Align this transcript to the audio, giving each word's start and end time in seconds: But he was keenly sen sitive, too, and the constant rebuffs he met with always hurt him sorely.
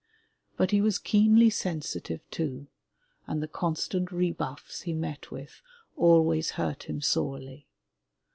But 0.57 0.71
he 0.71 0.81
was 0.81 0.97
keenly 0.97 1.51
sen 1.51 1.81
sitive, 1.81 2.21
too, 2.31 2.65
and 3.27 3.39
the 3.43 3.47
constant 3.47 4.11
rebuffs 4.11 4.81
he 4.81 4.93
met 4.93 5.29
with 5.29 5.61
always 5.95 6.53
hurt 6.57 6.89
him 6.89 7.01
sorely. 7.03 7.67